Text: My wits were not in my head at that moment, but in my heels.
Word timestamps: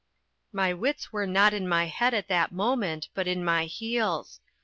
My 0.51 0.73
wits 0.73 1.13
were 1.13 1.27
not 1.27 1.53
in 1.53 1.67
my 1.69 1.85
head 1.85 2.15
at 2.15 2.27
that 2.27 2.51
moment, 2.51 3.09
but 3.13 3.27
in 3.27 3.45
my 3.45 3.65
heels. 3.65 4.39